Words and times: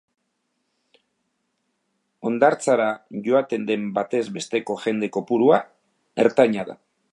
Hondartzara 2.29 2.87
joaten 3.29 3.69
den 3.69 3.85
batez 3.99 4.25
besteko 4.41 4.79
jende 4.87 5.13
kopurua 5.19 5.63
ertaina 6.27 6.69
da. 6.73 6.79